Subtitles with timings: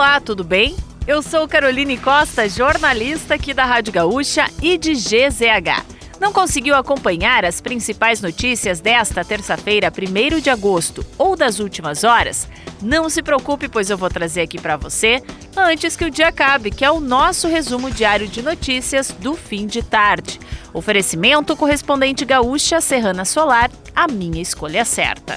[0.00, 0.74] Olá, tudo bem?
[1.06, 5.84] Eu sou Caroline Costa, jornalista aqui da Rádio Gaúcha e de GZH.
[6.18, 12.48] Não conseguiu acompanhar as principais notícias desta terça-feira, 1 de agosto, ou das últimas horas?
[12.80, 15.22] Não se preocupe, pois eu vou trazer aqui para você
[15.54, 19.66] antes que o dia acabe, que é o nosso resumo diário de notícias do fim
[19.66, 20.40] de tarde.
[20.72, 25.36] Oferecimento correspondente gaúcha Serrana Solar, a minha escolha certa.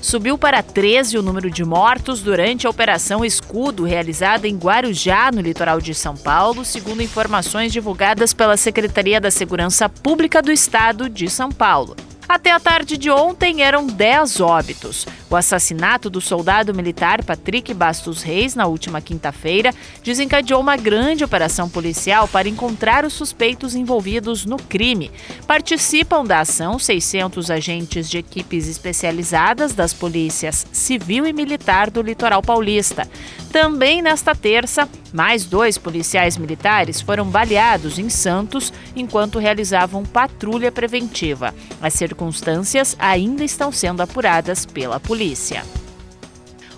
[0.00, 5.40] Subiu para 13 o número de mortos durante a Operação Escudo, realizada em Guarujá, no
[5.40, 11.28] litoral de São Paulo, segundo informações divulgadas pela Secretaria da Segurança Pública do Estado de
[11.28, 11.96] São Paulo.
[12.28, 15.06] Até a tarde de ontem eram 10 óbitos.
[15.28, 21.68] O assassinato do soldado militar Patrick Bastos Reis na última quinta-feira desencadeou uma grande operação
[21.68, 25.10] policial para encontrar os suspeitos envolvidos no crime.
[25.44, 32.40] Participam da ação 600 agentes de equipes especializadas das polícias civil e militar do litoral
[32.40, 33.08] paulista.
[33.50, 41.54] Também nesta terça, mais dois policiais militares foram baleados em Santos enquanto realizavam patrulha preventiva.
[41.80, 45.15] As circunstâncias ainda estão sendo apuradas pela polícia.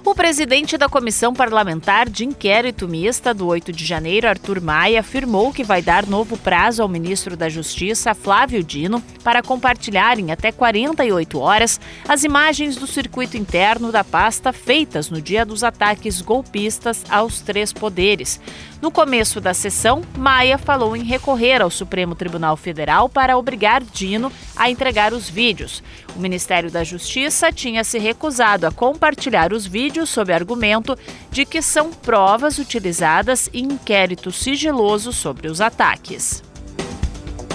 [0.09, 5.53] O presidente da Comissão Parlamentar de Inquérito Mista do 8 de janeiro, Arthur Maia, afirmou
[5.53, 10.51] que vai dar novo prazo ao ministro da Justiça, Flávio Dino, para compartilhar em até
[10.51, 17.05] 48 horas as imagens do circuito interno da pasta feitas no dia dos ataques golpistas
[17.11, 18.41] aos três poderes.
[18.81, 24.33] No começo da sessão, Maia falou em recorrer ao Supremo Tribunal Federal para obrigar Dino
[24.59, 25.83] a entregar os vídeos.
[26.17, 30.99] O Ministério da Justiça tinha se recusado a compartilhar os vídeos sob argumento
[31.31, 36.43] de que são provas utilizadas em inquérito sigiloso sobre os ataques.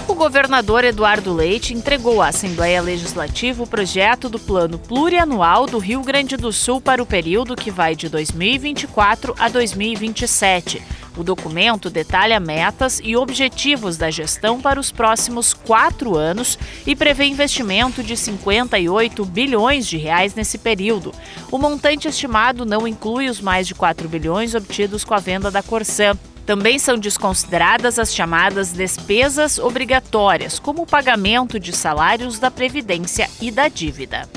[0.06, 6.02] O governador Eduardo Leite entregou à Assembleia Legislativa o projeto do Plano Plurianual do Rio
[6.02, 10.82] Grande do Sul para o período que vai de 2024 a 2027.
[11.16, 17.24] O documento detalha metas e objetivos da gestão para os próximos quatro anos e prevê
[17.26, 21.14] investimento de 58 bilhões de reais nesse período.
[21.50, 25.62] O montante estimado não inclui os mais de 4 bilhões obtidos com a venda da
[25.62, 26.16] Corsã.
[26.44, 33.50] Também são desconsideradas as chamadas despesas obrigatórias, como o pagamento de salários da Previdência e
[33.50, 34.28] da dívida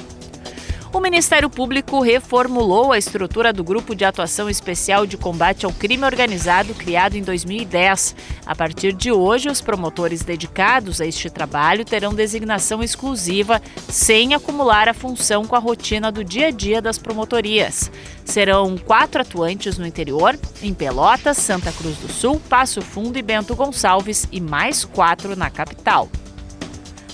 [0.93, 6.05] o Ministério Público reformulou a estrutura do Grupo de Atuação Especial de Combate ao Crime
[6.05, 8.15] Organizado criado em 2010.
[8.45, 14.87] A partir de hoje, os promotores dedicados a este trabalho terão designação exclusiva, sem acumular
[14.87, 17.91] a função com a rotina do dia a dia das promotorias.
[18.23, 23.55] Serão quatro atuantes no interior, em Pelotas, Santa Cruz do Sul, Passo Fundo e Bento
[23.55, 26.09] Gonçalves, e mais quatro na capital.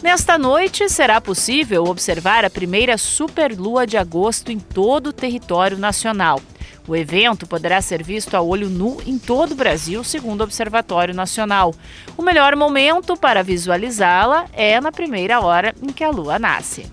[0.03, 6.41] Nesta noite, será possível observar a primeira superlua de agosto em todo o território nacional.
[6.85, 11.13] O evento poderá ser visto a olho nu em todo o Brasil, segundo o Observatório
[11.13, 11.73] Nacional.
[12.17, 16.85] O melhor momento para visualizá-la é na primeira hora em que a lua nasce.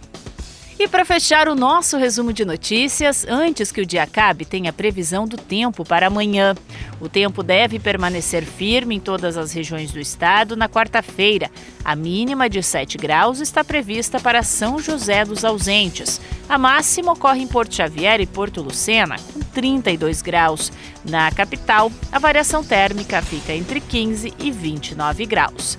[0.79, 4.73] E para fechar o nosso resumo de notícias, antes que o dia acabe, tem a
[4.73, 6.55] previsão do tempo para amanhã.
[7.01, 11.51] O tempo deve permanecer firme em todas as regiões do estado na quarta-feira.
[11.83, 16.21] A mínima de 7 graus está prevista para São José dos Ausentes.
[16.49, 20.71] A máxima ocorre em Porto Xavier e Porto Lucena, com 32 graus.
[21.09, 25.79] Na capital, a variação térmica fica entre 15 e 29 graus.